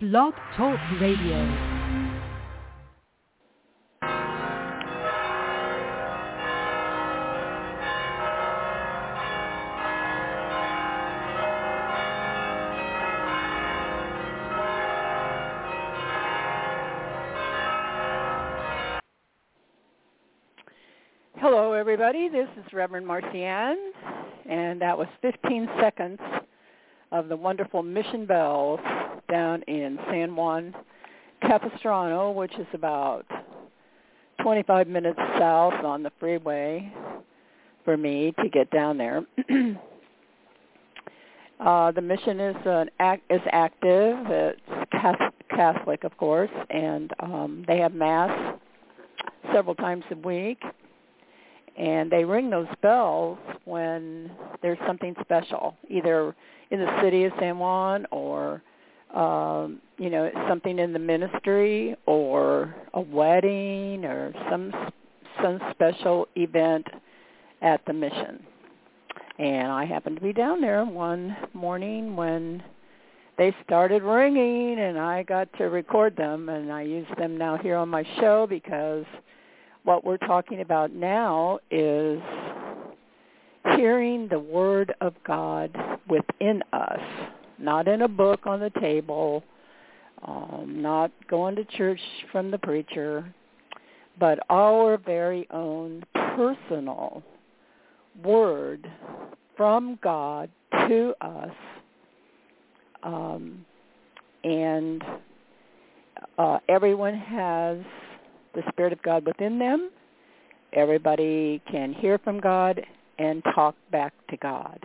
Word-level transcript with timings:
Blog 0.00 0.34
Talk 0.56 0.78
Radio. 1.00 1.82
Hello, 21.36 21.72
everybody. 21.74 22.28
This 22.28 22.48
is 22.56 22.72
Reverend 22.72 23.06
Marcianne, 23.06 23.76
and 24.48 24.80
that 24.80 24.96
was 24.96 25.06
15 25.20 25.68
seconds 25.80 26.18
of 27.12 27.28
the 27.28 27.36
wonderful 27.36 27.82
Mission 27.82 28.26
Bells 28.26 28.80
down 29.30 29.62
in 29.62 29.98
San 30.10 30.34
Juan 30.34 30.74
Capistrano, 31.42 32.32
which 32.32 32.54
is 32.54 32.66
about 32.72 33.26
25 34.42 34.88
minutes 34.88 35.20
south 35.38 35.84
on 35.84 36.02
the 36.02 36.10
freeway 36.18 36.92
for 37.84 37.96
me 37.96 38.34
to 38.42 38.48
get 38.48 38.70
down 38.70 38.96
there. 38.96 39.24
uh, 41.60 41.92
the 41.92 42.00
mission 42.00 42.40
is 42.40 42.56
an 42.64 42.90
act, 42.98 43.22
is 43.30 43.42
active. 43.50 44.16
It's 44.28 44.60
Catholic, 45.50 46.04
of 46.04 46.16
course, 46.16 46.50
and 46.70 47.12
um, 47.20 47.64
they 47.68 47.78
have 47.78 47.92
mass 47.92 48.56
several 49.52 49.74
times 49.74 50.04
a 50.10 50.16
week 50.16 50.62
and 51.76 52.10
they 52.10 52.24
ring 52.24 52.50
those 52.50 52.66
bells 52.80 53.38
when 53.64 54.30
there's 54.60 54.78
something 54.86 55.14
special, 55.20 55.76
either 55.88 56.34
in 56.70 56.80
the 56.80 57.02
city 57.02 57.24
of 57.24 57.32
San 57.38 57.58
Juan 57.58 58.06
or 58.10 58.62
um, 59.14 59.80
you 59.98 60.08
know 60.08 60.30
something 60.48 60.78
in 60.78 60.92
the 60.92 60.98
ministry 60.98 61.94
or 62.06 62.74
a 62.94 63.00
wedding 63.00 64.04
or 64.04 64.32
some 64.50 64.72
some 65.42 65.60
special 65.70 66.28
event 66.36 66.86
at 67.60 67.84
the 67.86 67.92
mission. 67.92 68.42
And 69.38 69.72
I 69.72 69.84
happened 69.84 70.16
to 70.16 70.22
be 70.22 70.32
down 70.32 70.60
there 70.60 70.84
one 70.84 71.36
morning 71.54 72.16
when 72.16 72.62
they 73.38 73.54
started 73.64 74.02
ringing 74.02 74.78
and 74.78 74.98
I 74.98 75.22
got 75.22 75.48
to 75.58 75.64
record 75.64 76.16
them 76.16 76.48
and 76.48 76.70
I 76.70 76.82
use 76.82 77.06
them 77.18 77.38
now 77.38 77.56
here 77.56 77.76
on 77.76 77.88
my 77.88 78.04
show 78.20 78.46
because 78.48 79.04
what 79.84 80.04
we're 80.04 80.18
talking 80.18 80.60
about 80.60 80.92
now 80.92 81.58
is 81.70 82.20
hearing 83.76 84.28
the 84.28 84.38
word 84.38 84.94
of 85.00 85.14
God 85.26 85.76
within 86.08 86.62
us, 86.72 87.00
not 87.58 87.88
in 87.88 88.02
a 88.02 88.08
book 88.08 88.40
on 88.46 88.60
the 88.60 88.70
table, 88.80 89.42
um, 90.26 90.78
not 90.80 91.10
going 91.28 91.56
to 91.56 91.64
church 91.64 92.00
from 92.30 92.50
the 92.50 92.58
preacher, 92.58 93.24
but 94.18 94.38
our 94.50 94.96
very 94.98 95.46
own 95.50 96.04
personal 96.14 97.22
word 98.22 98.88
from 99.56 99.98
God 100.02 100.50
to 100.88 101.14
us. 101.20 101.50
Um, 103.02 103.64
and 104.44 105.02
uh, 106.38 106.58
everyone 106.68 107.14
has 107.14 107.78
the 108.54 108.62
Spirit 108.68 108.92
of 108.92 109.02
God 109.02 109.26
within 109.26 109.58
them. 109.58 109.90
Everybody 110.72 111.60
can 111.70 111.92
hear 111.92 112.18
from 112.18 112.40
God 112.40 112.80
and 113.22 113.42
talk 113.54 113.76
back 113.92 114.12
to 114.30 114.36
God. 114.38 114.78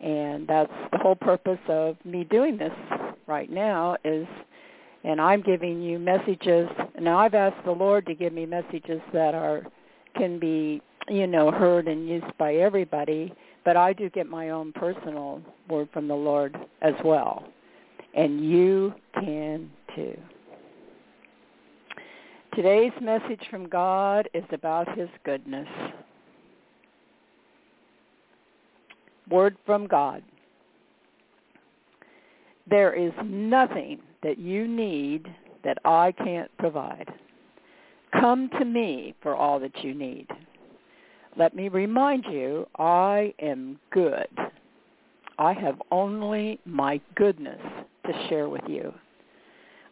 And 0.00 0.46
that's 0.46 0.72
the 0.92 0.98
whole 0.98 1.14
purpose 1.14 1.58
of 1.68 1.96
me 2.04 2.24
doing 2.24 2.56
this 2.56 2.72
right 3.26 3.50
now 3.50 3.96
is 4.04 4.26
and 5.04 5.20
I'm 5.20 5.42
giving 5.42 5.80
you 5.80 5.98
messages. 5.98 6.68
Now 7.00 7.18
I've 7.18 7.34
asked 7.34 7.64
the 7.64 7.70
Lord 7.70 8.04
to 8.06 8.14
give 8.14 8.32
me 8.32 8.46
messages 8.46 9.00
that 9.12 9.32
are 9.32 9.62
can 10.16 10.40
be, 10.40 10.82
you 11.08 11.28
know, 11.28 11.52
heard 11.52 11.86
and 11.86 12.08
used 12.08 12.36
by 12.36 12.56
everybody, 12.56 13.32
but 13.64 13.76
I 13.76 13.92
do 13.92 14.10
get 14.10 14.26
my 14.26 14.50
own 14.50 14.72
personal 14.72 15.40
word 15.68 15.88
from 15.92 16.08
the 16.08 16.14
Lord 16.14 16.56
as 16.82 16.94
well. 17.04 17.44
And 18.14 18.44
you 18.44 18.92
can 19.14 19.70
too. 19.94 20.18
Today's 22.54 22.92
message 23.00 23.42
from 23.50 23.68
God 23.68 24.28
is 24.34 24.44
about 24.50 24.98
his 24.98 25.08
goodness. 25.24 25.68
Word 29.30 29.56
from 29.66 29.86
God. 29.86 30.22
There 32.68 32.92
is 32.92 33.12
nothing 33.24 34.00
that 34.22 34.38
you 34.38 34.68
need 34.68 35.26
that 35.64 35.78
I 35.84 36.12
can't 36.12 36.50
provide. 36.58 37.08
Come 38.12 38.48
to 38.58 38.64
me 38.64 39.14
for 39.22 39.34
all 39.34 39.58
that 39.60 39.82
you 39.82 39.94
need. 39.94 40.26
Let 41.36 41.54
me 41.54 41.68
remind 41.68 42.24
you, 42.24 42.66
I 42.78 43.32
am 43.40 43.78
good. 43.90 44.28
I 45.38 45.52
have 45.52 45.80
only 45.92 46.58
my 46.64 47.00
goodness 47.14 47.60
to 48.06 48.28
share 48.28 48.48
with 48.48 48.64
you. 48.66 48.92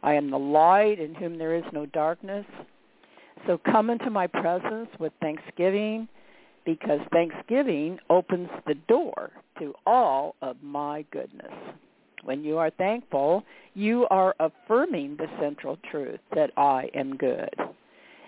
I 0.02 0.14
am 0.14 0.30
the 0.30 0.38
light 0.38 0.98
in 0.98 1.14
whom 1.14 1.38
there 1.38 1.54
is 1.54 1.64
no 1.72 1.86
darkness. 1.86 2.46
So 3.46 3.58
come 3.58 3.90
into 3.90 4.10
my 4.10 4.26
presence 4.26 4.88
with 4.98 5.12
thanksgiving 5.20 6.08
because 6.66 7.00
thanksgiving 7.12 7.98
opens 8.10 8.50
the 8.66 8.74
door 8.88 9.30
to 9.58 9.72
all 9.86 10.34
of 10.42 10.56
my 10.62 11.06
goodness. 11.12 11.52
When 12.24 12.44
you 12.44 12.58
are 12.58 12.70
thankful, 12.70 13.44
you 13.74 14.06
are 14.10 14.34
affirming 14.40 15.16
the 15.16 15.28
central 15.40 15.78
truth 15.90 16.20
that 16.34 16.50
I 16.58 16.90
am 16.94 17.16
good. 17.16 17.54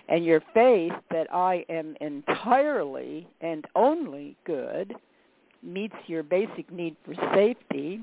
And 0.07 0.25
your 0.25 0.41
faith 0.53 0.93
that 1.11 1.31
I 1.31 1.65
am 1.69 1.95
entirely 2.01 3.27
and 3.41 3.65
only 3.75 4.35
good 4.45 4.95
meets 5.61 5.95
your 6.07 6.23
basic 6.23 6.71
need 6.71 6.95
for 7.05 7.13
safety, 7.35 8.01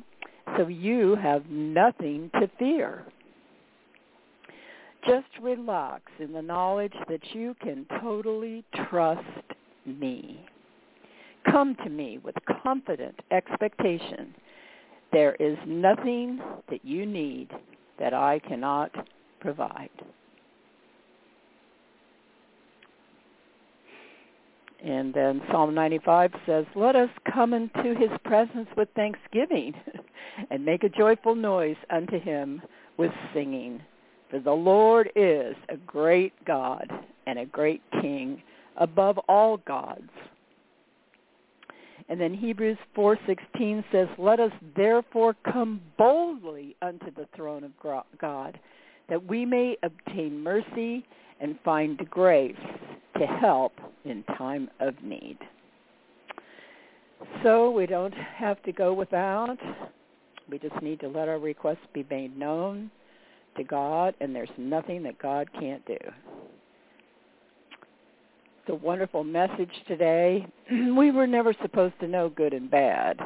so 0.57 0.69
you 0.69 1.17
have 1.17 1.47
nothing 1.49 2.31
to 2.35 2.49
fear. 2.59 3.05
Just 5.07 5.27
relax 5.41 6.03
in 6.19 6.33
the 6.33 6.43
knowledge 6.43 6.95
that 7.09 7.23
you 7.33 7.57
can 7.63 7.87
totally 8.01 8.65
trust 8.89 9.23
me. 9.87 10.45
Come 11.51 11.77
to 11.85 11.91
me 11.91 12.19
with 12.19 12.35
confident 12.63 13.15
expectation. 13.31 14.35
There 15.13 15.35
is 15.37 15.57
nothing 15.67 16.41
that 16.69 16.85
you 16.85 17.07
need 17.07 17.51
that 17.99 18.13
I 18.13 18.41
cannot 18.41 18.91
provide. 19.41 19.91
And 24.85 25.15
then 25.15 25.41
Psalm 25.51 25.75
95 25.75 26.33
says, 26.47 26.65
Let 26.75 26.97
us 26.97 27.09
come 27.33 27.55
into 27.55 27.95
his 27.99 28.11
presence 28.25 28.69
with 28.77 28.89
thanksgiving 28.95 29.75
and 30.51 30.65
make 30.65 30.85
a 30.85 30.89
joyful 30.89 31.35
noise 31.35 31.77
unto 31.91 32.21
him 32.21 32.61
with 32.97 33.11
singing. 33.33 33.81
For 34.31 34.39
the 34.41 34.53
Lord 34.53 35.11
is 35.17 35.57
a 35.69 35.77
great 35.87 36.33
God 36.45 36.91
and 37.27 37.39
a 37.39 37.47
great 37.47 37.83
King 38.01 38.43
above 38.77 39.19
all 39.29 39.59
gods. 39.59 40.11
And 42.09 42.21
then 42.21 42.35
Hebrews 42.35 42.79
4:16 42.95 43.85
says, 43.91 44.09
"Let 44.17 44.39
us 44.39 44.53
therefore 44.75 45.35
come 45.43 45.81
boldly 45.97 46.77
unto 46.81 47.11
the 47.11 47.27
throne 47.35 47.65
of 47.65 47.73
God, 48.19 48.61
that 49.09 49.25
we 49.25 49.45
may 49.45 49.77
obtain 49.83 50.41
mercy 50.41 51.05
and 51.41 51.61
find 51.61 52.09
grace 52.09 52.57
to 53.19 53.27
help 53.27 53.73
in 54.05 54.23
time 54.25 54.71
of 54.79 55.03
need." 55.03 55.39
So 57.43 57.71
we 57.71 57.87
don't 57.87 58.15
have 58.15 58.63
to 58.63 58.73
go 58.73 58.93
without. 58.93 59.59
We 60.49 60.59
just 60.59 60.81
need 60.81 61.01
to 61.01 61.09
let 61.09 61.29
our 61.29 61.39
requests 61.39 61.87
be 61.93 62.07
made 62.09 62.37
known 62.37 62.91
to 63.57 63.65
God, 63.65 64.15
and 64.21 64.37
there's 64.37 64.57
nothing 64.57 65.03
that 65.03 65.19
God 65.19 65.53
can't 65.55 65.85
do. 65.87 65.99
A 68.69 68.75
wonderful 68.75 69.23
message 69.23 69.71
today. 69.87 70.45
we 70.71 71.13
were 71.13 71.27
never 71.27 71.55
supposed 71.63 71.95
to 72.01 72.09
know 72.09 72.29
good 72.29 72.53
and 72.53 72.69
bad. 72.69 73.21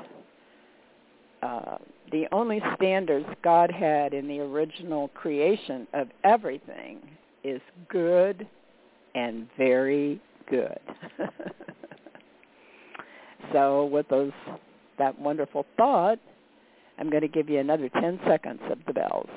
Uh, 1.42 1.78
the 2.12 2.26
only 2.30 2.60
standards 2.76 3.24
God 3.42 3.70
had 3.70 4.12
in 4.12 4.28
the 4.28 4.40
original 4.40 5.08
creation 5.08 5.86
of 5.94 6.08
everything 6.24 6.98
is 7.42 7.60
good 7.88 8.46
and 9.14 9.48
very 9.56 10.20
good. 10.50 10.78
so 13.52 13.86
with 13.86 14.08
those 14.08 14.32
that 14.98 15.18
wonderful 15.18 15.64
thought, 15.78 16.18
I'm 16.98 17.08
going 17.08 17.22
to 17.22 17.28
give 17.28 17.48
you 17.48 17.60
another 17.60 17.88
10 17.88 18.20
seconds 18.26 18.60
of 18.70 18.78
the 18.86 18.92
bells. 18.92 19.30